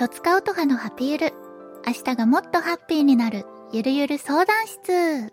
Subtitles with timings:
[0.00, 1.34] とつかうとはのハピゆる。
[1.86, 5.30] 明日がもっとハッピーになる、ゆるゆる相談室。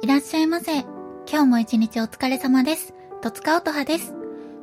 [0.00, 0.82] いらっしゃいませ。
[1.28, 2.94] 今日も一日お疲れ様です。
[3.20, 4.14] とつかおとはです。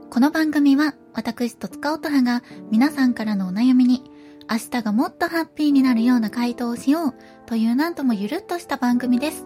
[0.09, 2.41] この番組は、私とつかおとはが
[2.71, 4.09] 皆さんからのお悩みに、
[4.49, 7.13] 明日がもっとハッピーになるような回答をしよう
[7.47, 9.45] というなんともゆるっとした番組です。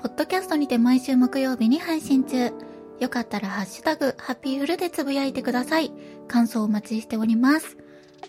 [0.00, 2.54] ポッドキャストにて毎週木曜日に配信中。
[3.00, 5.92] よかったらハッシュタグ、ハッピーフルでつぶやいてください。
[6.28, 7.76] 感想お待ちしております。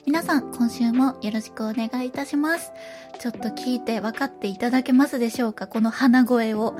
[0.05, 2.71] 皆さん、今週もよろしくお願いいたします。
[3.19, 5.67] ちょっと聞いて分かっていただけますでしょうか？
[5.67, 6.77] この鼻声を。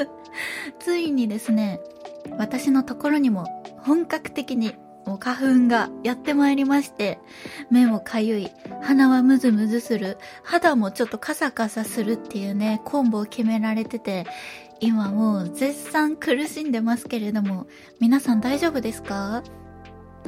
[0.78, 1.80] ついにですね、
[2.38, 3.46] 私のところにも
[3.78, 4.74] 本格的に
[5.06, 7.18] もう花粉がやってまいりまして、
[7.70, 8.50] 目もかゆい、
[8.82, 14.26] 鼻はムズムズする、肌もちょっとカサカサするっていうね、コンボを決められてて、
[14.80, 17.66] 今もう絶賛苦しんでますけれども、
[18.00, 19.42] 皆さん大丈夫ですか？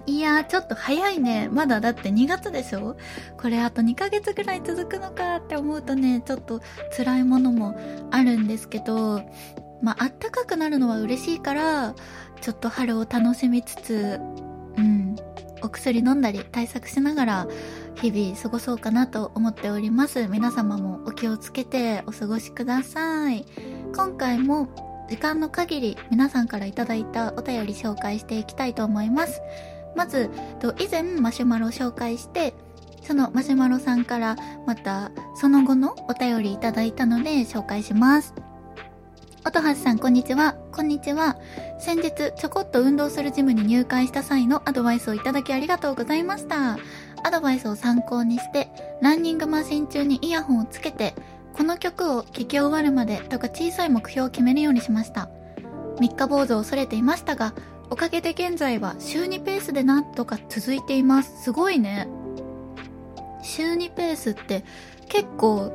[0.06, 1.48] いやー、ちょっと早いね。
[1.50, 2.96] まだだって2月でしょ？
[3.36, 6.60] これあと2ヶ月ぐらい続くのかって思うとね、ちょっと
[6.96, 7.76] 辛いものも
[8.12, 9.22] あるんですけど、
[9.82, 11.94] まあ、あったかくなるのは嬉しいから、
[12.40, 14.20] ちょっと春を楽しみつつ、
[14.78, 15.16] うん、
[15.60, 17.48] お薬飲んだり対策しながら、
[17.96, 20.28] 日々過ごそうかなと思っております。
[20.28, 23.44] 皆様もお気をつけてお過ごしください。
[23.94, 24.68] 今回も
[25.08, 29.42] 時間の限り皆さんからいただいたお便り紹介していきたいと思います。
[29.96, 30.30] まず、
[30.78, 32.54] 以前マシュマロを紹介して、
[33.02, 38.34] そのマシュマロさんからまたその後のお便りいただいたので紹介します。
[39.48, 40.56] 音橋さん、こんにちは。
[40.72, 41.38] こんにちは。
[41.78, 46.76] 先日、ちょこっと運動するジムに入会した際のアドバイスをいただきありがとうございました。
[47.24, 48.68] アドバイスを参考にして、
[49.00, 51.14] ランニングマシン中にイヤホンをつけて、
[51.56, 55.30] この曲を聴き終わるまでとか小さい目標を決めるようにしました。
[55.98, 57.54] 三日坊主を恐れていましたが、
[57.88, 61.44] おかげで現在は週2ペースでなんとか続いています。
[61.44, 62.06] すごいね。
[63.42, 64.62] 週2ペースって
[65.08, 65.72] 結構、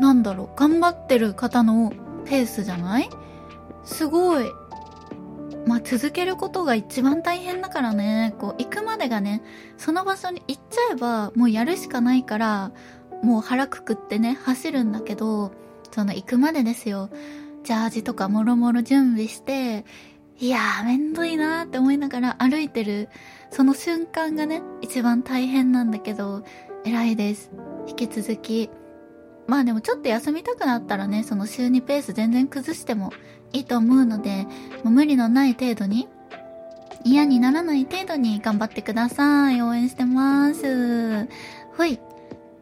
[0.00, 1.92] なんだろう、頑張ってる方の
[2.24, 3.08] ペースじゃない？
[3.84, 4.44] すごい。
[5.66, 8.34] まあ、続けることが一番大変だからね。
[8.38, 9.42] こう、行くまでがね、
[9.76, 12.72] その場所に行っちゃえば、もうやるしかないから、
[13.22, 15.52] もう腹くくってね、走るんだけど、
[15.92, 17.10] その行くまでですよ。
[17.62, 19.84] ジャージとかもろもろ準備して、
[20.40, 23.08] いやー、めんどいなーって思いながら歩いてる、
[23.50, 26.42] その瞬間がね、一番大変なんだけど、
[26.84, 27.52] 偉いです。
[27.86, 28.68] 引き続き。
[29.46, 33.12] まあでもちょっと休みたくなったらね、その週2ペース全然崩しても
[33.52, 34.46] いいと思うので、
[34.82, 36.08] もう無理のない程度に、
[37.04, 39.60] 嫌にならない程度に頑張ってください。
[39.60, 41.26] 応援してます。
[41.76, 41.98] ほい。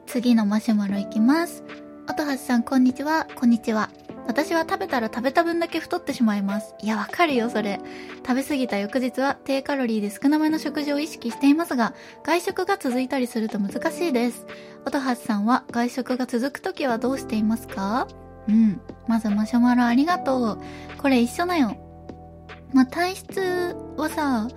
[0.07, 1.63] 次のマシュマロいきます。
[2.09, 3.27] 音橋さん、こんにちは。
[3.37, 3.91] こんにちは。
[4.27, 6.75] 私は食べたら食べた分だけ太ってしまいます。
[6.81, 7.81] いや、わかるよ、それ。
[8.27, 14.47] 食べ過ぎた翌日は低カロリーで少なめの食事を意識していますが、外食が続いたりすると難しいです。
[14.87, 18.07] 音橋さんは外食が続くときはどうしていますか？
[18.49, 18.81] うん。
[19.09, 20.59] まずマシュマロありがとう。
[20.99, 21.77] これ一緒だよ。
[22.73, 24.49] まあ、体質はさ、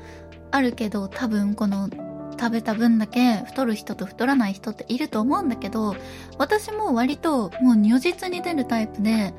[0.51, 1.89] あるけど、多分この
[2.33, 5.95] 食べた分だけ太る人と太らない人っていると思うんだけど、
[6.37, 9.33] 私も割ともう如実に出るタイプで、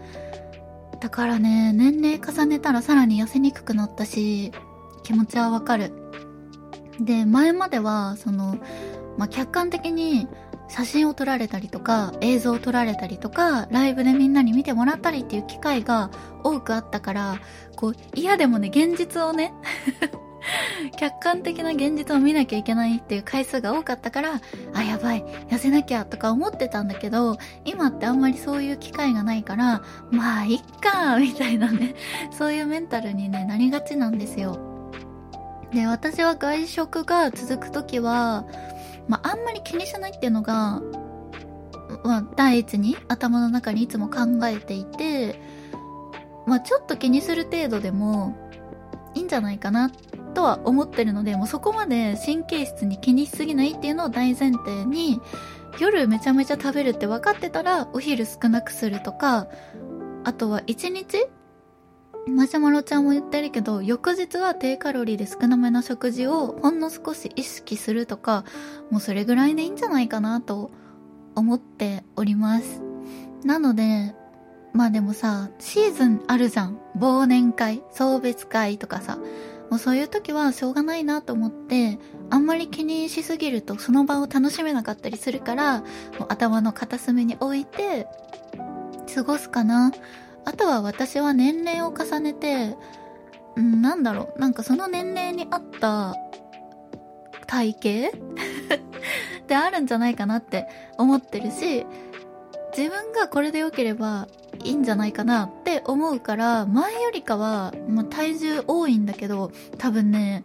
[1.01, 4.53] だからね、年齢重ねたらさらに痩せにくくなったし、
[5.03, 5.93] 気持ちはわかる。
[7.01, 8.59] で、前までは、その、
[9.19, 10.27] まあ、客観的に
[10.69, 16.11] 写真を撮られたりとか、映像を撮られたりとか、ライブでみんなに見てもらったりっていう機会が
[16.43, 17.39] 多くあったから、
[17.77, 19.53] こう、嫌でもね、現実をね、
[20.97, 24.41] 客観的な現実を見なきゃいけないっていう回数が多かったから、
[24.75, 31.95] あ、やばい、痩せなきゃとか思ってたんだけど、今ってあんまりそういう機会がないから、まあ、いっか、みたいなね、
[32.37, 34.59] そういうメンタルにね、なりがちなんですよ。
[35.73, 38.45] で、私は外食が続くときは、
[39.09, 40.81] まあ、あんまり気にしないっていうのが、
[42.05, 45.41] まあ、第一に頭の中にいつも考えていて、
[46.47, 48.37] まあ、ちょっと気にする程度でも
[49.15, 49.91] いいんじゃないかなっ
[50.35, 55.21] とは思ってるので、もうそこまで神経質に気にしすぎないっていうのを大前提に、
[55.81, 59.47] 夜めちゃめちゃ食べるって分かってたら、お昼少なくするとか、
[60.25, 61.27] あとは一日
[62.27, 68.45] マシュマロちゃんも言ってるけど、翌日は低カロリーで少なめの食事をほんの少し意識するとか、
[68.91, 70.71] もうそれぐらいでいいんじゃないかなと
[71.35, 72.81] 思っております。
[73.45, 74.15] なので、
[74.73, 76.79] まあでもさ、シーズンあるじゃん。
[76.97, 79.19] 忘年会、送別会とかさ。
[79.75, 81.99] もうそういう時はしょうがないなと思って、
[82.31, 85.87] あんまり気にしすぎるとその場を楽しめなかったりするから、も
[86.21, 88.07] う頭の片隅に置いて、
[89.13, 89.91] 過ごすかな。
[90.45, 92.77] あとは私は年齢を重ねて、
[93.57, 96.15] うんなんだろうなんかその年齢に合った
[97.49, 97.73] 体
[98.13, 98.17] 型？
[99.49, 100.69] であるんじゃないかなって
[100.99, 101.85] 思ってるし
[102.77, 104.29] 自分がこれで良ければ
[104.63, 110.45] いいんじゃないかなって思うから前よりかは、まあ、体重多いんだけど多分ね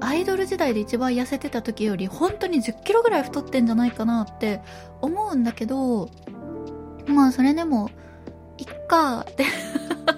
[0.00, 4.60] アイドル時代で一番痩せてた時より本当に1 0キロぐらい太ってんじゃないかなって
[5.00, 6.10] 思うんだけど
[7.06, 7.90] まあそれでも
[8.58, 9.46] いっかって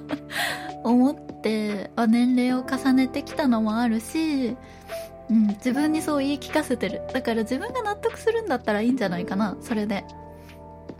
[0.83, 4.57] 思ってあ年齢を重ねてきたのもあるし、
[5.31, 7.03] うん、自分にそう言い聞かせてる。
[7.13, 10.05] だから自分が納得するんだったらいいんじゃないかなそれで。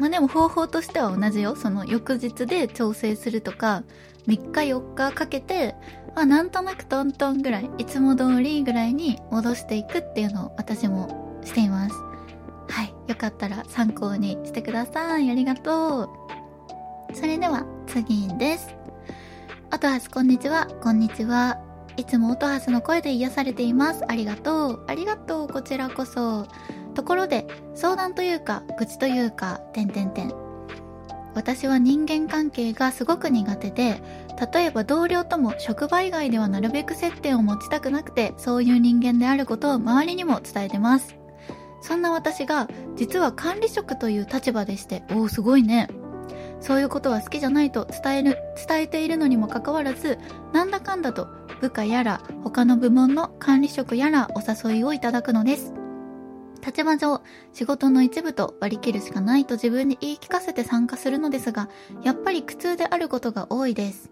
[0.01, 1.55] まあでも方法としては同じよ。
[1.55, 3.85] その翌日で調整するとか
[4.27, 5.75] 3日4日かけて
[6.17, 11.95] まあなんとなくトントンぐらいいつも通りぐらいに戻していくっていうのを私もしています。
[12.69, 12.95] はい。
[13.09, 15.31] よかったら参考にしてください。
[15.31, 16.11] ありがとう。
[17.15, 18.75] それでは次です。
[19.73, 20.67] 音ハスこんにちは。
[20.83, 21.59] こんにちは。
[21.97, 24.03] いつも音ハスの声で癒されています。
[24.09, 24.85] ありがとう。
[24.87, 25.49] ありがとう。
[25.49, 26.47] こちらこそ。
[26.91, 30.33] ところで相談というか愚痴というか点点点。
[31.35, 34.03] 私は人間関係がすごく苦手で
[34.53, 41.17] 例えば同僚とも職場以外ではなるべく接点を持ちたくなくてそういう人間であることを周りにも伝えてます。
[41.83, 45.89] そんな私が実は管理職という立場でしておおすごいね。
[46.61, 48.39] そういうことは好きじゃないと伝える
[48.69, 50.19] 伝えているのにもかかわらず
[50.53, 51.29] なんだかんだと
[51.61, 55.80] 部下やら他の部門の管理職やらお誘いをいただくのです。
[56.65, 57.23] 立場上、
[57.53, 61.69] 仕事の一部と割り切るしかないと自分に言い聞かせて参加するのですが、
[62.03, 64.11] やっぱり苦痛であることが多いです。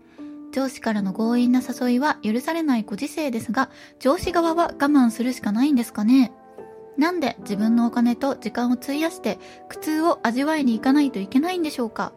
[0.52, 6.32] 上司からの強引な誘いは許されないご時世ですが、上司側は我慢するしかないんですかね
[6.98, 12.12] なんで自分のお金と時間を費やして苦痛を味わいに行かないといけないんでしょうか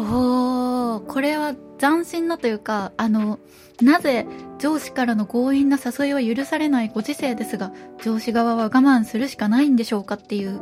[0.00, 3.38] おー、これは斬新なというか、あの、
[3.82, 4.26] なぜ
[4.58, 10.60] 上司からの強引な誘いは許されないご時世ですが、上司側は我慢するしかないんでしょうかっていう、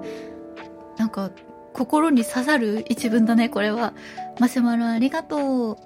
[0.97, 1.31] なんか、
[1.73, 3.93] 心に刺さる一文だね、これは。
[4.41, 5.77] マシュマロありがとう。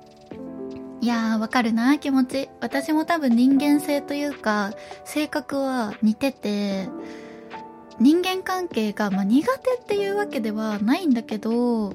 [1.02, 2.49] いやー、わかるな、気持ち。
[2.60, 4.72] 私も多分人間性というか、
[5.04, 6.88] 性格は似てて、
[7.99, 11.94] 人間関係が、まあ、苦手っていうわけではないんだけど、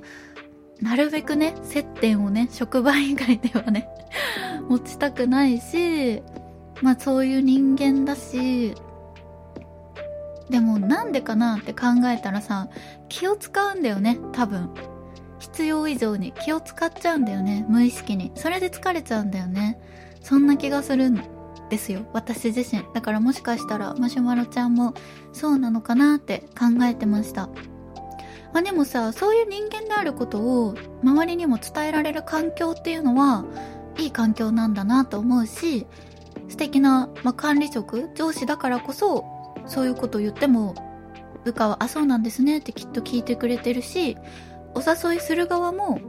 [0.81, 3.89] なるべくね、接点をね、職場以外ではね、
[4.69, 6.21] 持ちたくないし、
[6.81, 8.75] まあそういう人間だし、
[10.49, 12.69] でもなんでかなって考えたらさ、
[13.09, 14.69] 気を使うんだよね、多分。
[15.39, 18.31] 必要以上に気を使っちゃうんだよね、無意識に。
[18.35, 19.79] それで疲れちゃうんだよね。
[20.21, 21.21] そんな気がするん
[21.69, 22.83] ですよ、私自身。
[22.93, 24.93] だからもしかしたらマシュマロちゃんも
[25.33, 27.49] そうなのかなって考えてました。
[28.53, 33.45] まあでもさ、そういう人間であることを周りにも伝えられる環境っていうのは、
[33.97, 35.87] いい環境なんだなと思うし、
[36.49, 39.25] 素敵な、まあ、管理職、上司だからこそ、
[39.65, 40.75] そういうことを言っても、
[41.43, 44.17] 部下は、あ、そうなんですねってきっと聞いてくれてるし、
[44.75, 45.99] お誘いする側も、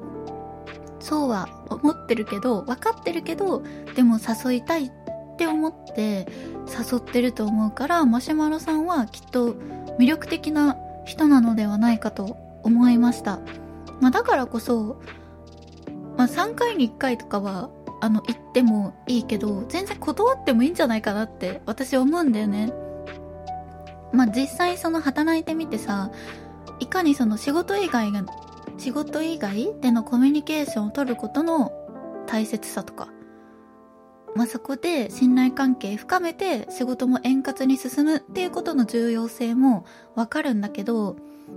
[1.00, 3.62] そうは思ってるけど、分かってるけど、
[3.94, 4.90] でも誘いたいっ
[5.36, 6.26] て思って
[6.66, 9.54] 誘ってると思うから、マシュマロさんはきっと
[9.98, 10.76] 魅力的な
[11.08, 13.40] 人なのではないかと思いました。
[14.00, 15.00] まあ、だからこそ、
[16.18, 17.70] まあ、3回に1回とかは、
[18.02, 22.74] あの、行ってもいいけど、全然断ってもいいんじゃないかなって私思うんだよね。
[24.12, 26.12] まあ、実際その働いてみてさ、
[26.78, 28.22] いかにその仕事以外が、
[28.76, 31.72] 仕事以外でのコミュニケーションを取ることの
[32.26, 33.08] 大切さとか、
[34.38, 41.16] まあ、そこで信頼関係深めて仕事も円滑に進むっていうことの重要性もわかるんだけど、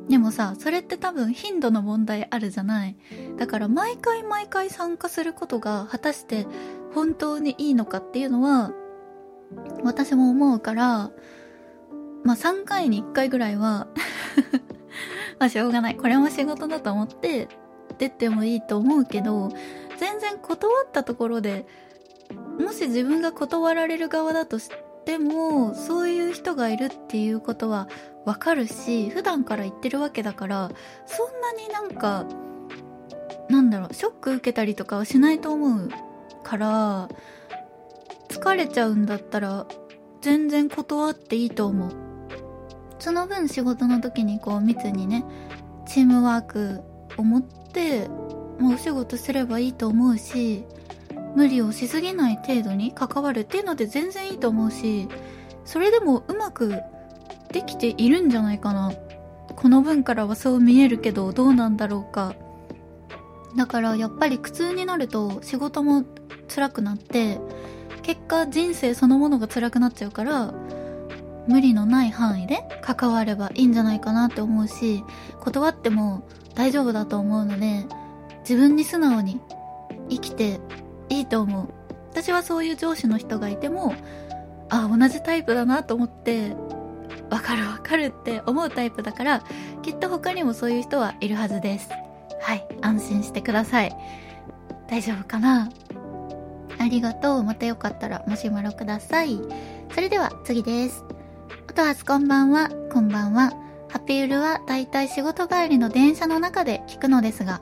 [0.09, 2.97] でもさ、それって多分頻度の問題あるじゃない。
[3.37, 6.47] だから毎回毎回参加することが果たして
[6.95, 8.71] 本当にいいのかっていうのは、
[9.83, 11.11] 私も思うから、
[12.23, 13.89] まあ3回に1回ぐらいは
[15.37, 15.97] まあしょうがない。
[15.97, 17.47] これも仕事だと思って
[17.99, 19.49] 出てもいいと思うけど、
[19.99, 21.67] 全然断ったところで
[22.59, 24.69] もし自分が断られる側だとし
[25.05, 27.87] てもそういう人がいるっていうことは
[28.25, 30.71] わかるし普段から言ってるわけだから
[31.05, 32.25] そんなになんか
[33.49, 35.89] なんだろうショック受けたりとかはしないと思う
[36.43, 37.09] から
[38.29, 39.65] 疲れちゃうんだったら
[40.21, 41.91] 全然断っていいと思う。
[42.99, 45.25] その分仕事の時にこう密にね
[45.87, 46.81] チームワーク
[47.17, 48.07] を持って
[48.59, 50.63] もうお仕事すればいいと思うし
[51.35, 55.07] 無理をしすぎない程度に関わるっていうので全然いいと思うし
[55.65, 56.81] それでもうまく
[57.51, 58.93] できているんじゃないかな。
[59.55, 62.33] この文からはそう見えるけどどうなんだろうか。
[63.55, 66.05] だからやっぱり苦痛になると仕事も
[66.47, 67.39] 辛くなって
[68.01, 70.53] 結果人生そのものが辛くなっちゃうから
[71.47, 75.03] 無理のない範囲で関わればいいんじゃないかなって思うし
[75.39, 77.85] 断っても大丈夫だと思うので
[78.41, 79.41] 自分に素直に
[80.09, 80.59] 生きて
[81.11, 81.67] いいと思う。
[82.09, 83.93] 私はそういう上司の人がいても
[84.69, 86.55] あ同じタイプだなと思って
[87.29, 89.43] わかるわかるって思うタイプだから
[89.81, 91.89] きっと他にもそういう人はいるはずです。
[92.41, 93.95] はい安心してください。
[94.89, 95.69] 大丈夫かな？
[96.79, 97.43] ありがとう。
[97.43, 99.39] またよかったらマシュマロください。
[99.93, 101.03] それでは次です。
[101.69, 103.53] 音はすこんばんはこんばんは。
[103.87, 107.61] ハピウルはだいたい仕事帰りの電車の中で聞くのですが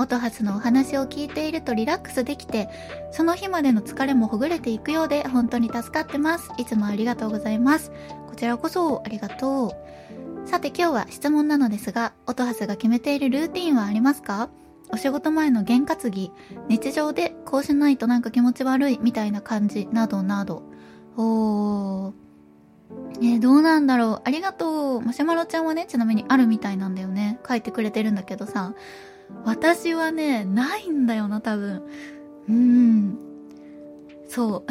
[0.00, 2.70] 音初のお話を聞いているとリラックスできて、
[3.12, 6.50] その日までの疲れもほぐれていくようで本当に助かってます。
[6.56, 7.92] いつもありがとうございます。
[8.26, 9.76] こちらこそありがと
[10.46, 10.48] う。
[10.48, 14.48] さて今日は質問なのですが、音初が決めているルーティンはありますか？
[14.92, 16.32] お仕事前の験担ぎ、
[16.68, 20.62] 日常でこうしないとなんか気持ち悪いみたいな感じなどなど。
[21.16, 22.12] おー。
[23.22, 25.00] え、どうなんだろうありがとう。
[25.00, 27.38] マシュマロちゃんはね、ちなみにあるみたいなんだよね。
[27.46, 28.74] 書いてくれてるんだけどさ。
[29.44, 31.82] 私はね、ないんだよな、多分。
[32.48, 33.18] うん。
[34.28, 34.64] そう。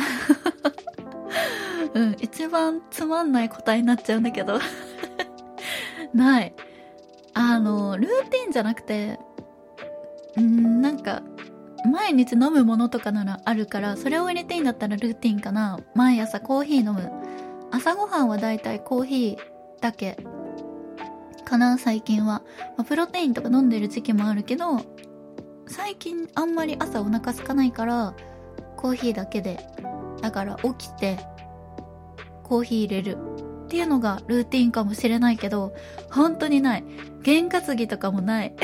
[2.00, 4.60] うん、一番つまんない答えになっちゃうんだけど
[6.14, 6.54] ない。
[7.34, 9.20] あの、ルーティンじゃなくて、
[10.38, 11.24] うん、なんか、
[11.92, 15.80] 毎日飲むものとかならあるから、それを入れていいんだったらルーティンかな。
[15.96, 17.12] 毎朝コーヒー飲む。
[17.72, 20.18] 朝ごはんはだいたいコーヒーだけ
[21.50, 22.44] かな、最近は。
[22.78, 24.82] まあ、プロテインとか飲んでる時期もあるけど、
[25.68, 28.14] 最近あんまり朝お腹空かないから、
[28.78, 29.60] コーヒーだけで。
[30.22, 31.18] だから起きて、
[32.44, 33.18] コーヒー入れる。
[33.66, 35.74] っていうのがルーティンかもしれないけど、
[36.12, 36.84] 本当にない。
[37.24, 38.56] 験担ぎとかもない。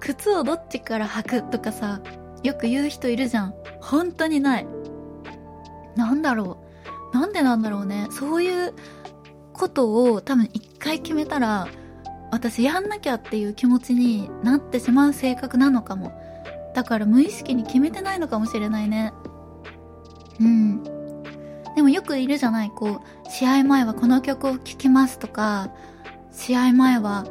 [0.00, 2.00] 靴をどっちから履くとかさ、
[2.42, 3.54] よく言う人いるじゃん。
[3.80, 4.66] 本当にない。
[5.94, 6.58] なんだろ
[7.12, 7.16] う。
[7.16, 8.08] なんでなんだろうね。
[8.10, 8.74] そういう
[9.56, 11.68] ことを多分一回決めたら、
[12.30, 16.12] 私やんなきゃっていう気持ちになってしまう性格なのかも。
[16.74, 19.12] だから無意識に決めてないのかもしれないね。
[20.40, 20.82] うん。
[21.74, 25.70] でもよくいるじゃない、こう、試合前はこの曲を聴きますとか、
[26.32, 27.26] 試合前は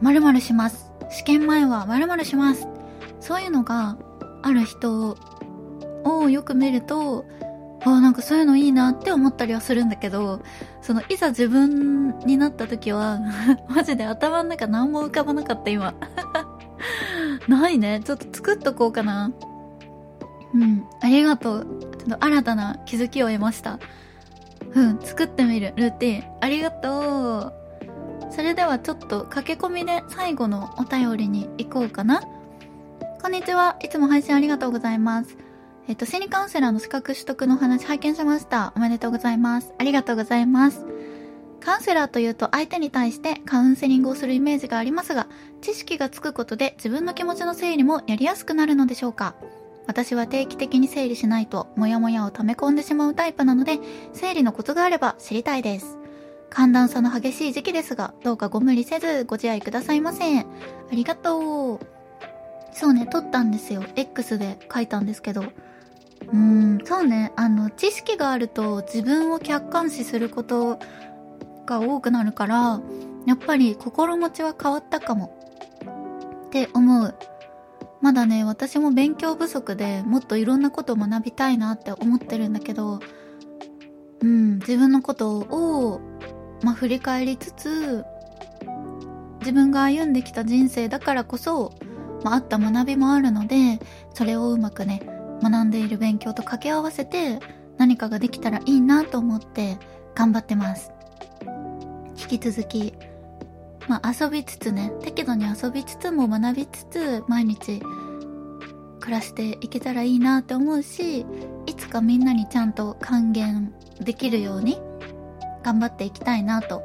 [0.00, 0.90] 〇〇します。
[1.10, 2.66] 試験前は〇〇します。
[3.20, 3.96] そういうのが
[4.42, 5.16] ある人
[6.04, 7.24] をよく見ると、
[7.84, 10.40] あなんかそういうのいいなって思ったりはするんだけど、
[10.82, 13.20] そのいざ自分になった時は
[13.68, 15.94] マジで頭の中何も浮かばなかった今
[17.48, 18.00] ないね。
[18.04, 19.32] ちょっと作っとこうかな。
[20.54, 20.84] うん。
[21.00, 21.66] ありがとう。
[21.98, 23.78] ちょっと新たな気づきを得ました。
[24.74, 24.98] うん。
[25.00, 25.72] 作ってみる。
[25.76, 26.24] ルーティン。
[26.40, 27.52] ありがとう。
[28.30, 32.22] それではちょっと駆け込みで最後のお便りに行こうかな。
[33.20, 33.76] こんにちは。
[33.82, 35.41] いつも配信ありがとうございます。
[35.88, 38.72] えっと、心理カウンセラーの資格取得の話拝見しました。
[38.76, 39.74] おめでとうございます。
[39.78, 40.84] ありがとうございます。
[41.60, 45.26] カウンセラーというと相手に対してカウンセリングをするイメージがありますが、
[45.60, 49.34] 知識がつくことで自分の気持ちの整理もやりやすくなるのでしょうか
[49.86, 53.78] 私は定期的に整理しないと、モヤモヤを溜め込んでしまうタイプなので、
[54.12, 55.98] 整理のコツがあれば知りたいです。
[56.50, 60.38] 寒暖差の激しい時期ですが、どうかご無理せずご自愛くださいませ。
[60.38, 60.44] あ
[60.92, 61.80] りがとう。
[62.72, 63.82] そうね、撮ったんですよ。
[63.96, 65.44] X で書いたんですけど。
[66.30, 67.32] うん、そうね。
[67.36, 70.78] あの、知識があると自分を客観視すること
[71.66, 72.80] が多くなるから、
[73.26, 75.36] やっぱり心持ちは変わったかも。
[76.46, 77.14] って思う。
[78.00, 83.00] まだね、私も勉強不足でもっといろんなことを学びたいなって思ってるんだけど、
[84.20, 86.00] うん、自分のことを、
[86.62, 88.04] まあ、振り返りつつ、
[89.40, 91.72] 自分が歩んできた人生だからこそ、
[92.24, 93.78] まあ、あった学びもあるので、
[94.14, 95.00] それをうまくね、
[95.42, 97.40] 学んでいる勉強と掛け合わせて
[97.78, 99.78] 何かができたらいいなと思って
[100.14, 100.92] 頑張ってます。
[102.16, 102.94] 引き続き、
[103.88, 107.82] まあ遊びつつね、適度に遊びつつも学びつつ毎日
[109.00, 111.26] 暮らしていけたらいいなって思うし、
[111.66, 114.80] いつかみんなにちゃんと還元できるように
[115.64, 116.82] 頑張っていきたいなと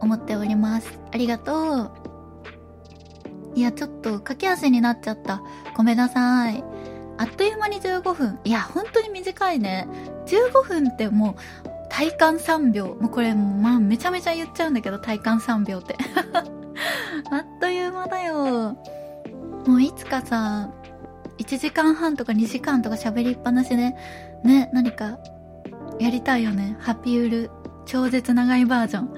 [0.00, 0.98] 思っております。
[1.12, 1.90] ありがとう。
[3.56, 5.42] いや、ちょっと駆け足になっちゃった。
[5.76, 6.62] ごめんなさい。
[7.18, 8.38] あっという間に15分。
[8.44, 9.88] いや、本当に短いね。
[10.26, 12.96] 15分ってもう、体感3秒。
[13.00, 15.96] もうこれ、まあ、めちゃめちゃ言っちゃうんだけど、体感3秒って。
[17.30, 18.76] あっという間だよ。
[19.66, 20.70] もういつかさ、
[21.38, 23.94] 1時間半とか2時間とか喋りっぱなしで、
[24.44, 25.18] ね、何か、
[25.98, 26.76] やりたいよね。
[26.80, 27.50] ハピウル、
[27.86, 29.10] 超絶長いバージョン。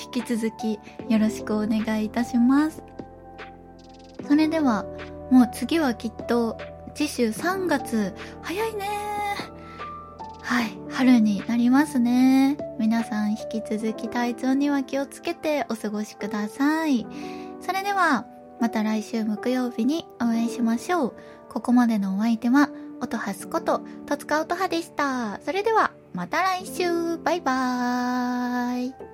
[0.14, 2.82] 引き続き、よろしくお願いいたします。
[4.26, 4.84] それでは、
[5.30, 6.58] もう次はきっと
[6.94, 8.14] 次週3月。
[8.42, 8.88] 早いね
[10.42, 12.58] はい、春になりますね。
[12.78, 17.06] 皆さん引き続き体調には気をつけてお過ごしください。
[17.60, 18.26] それでは、
[18.60, 21.14] また来週木曜日にお会いしましょう。
[21.48, 22.70] ここまでのお相手は、
[23.00, 25.40] 音はすこと、戸塚音葉でした。
[25.44, 29.09] それでは、また来週バイバーイ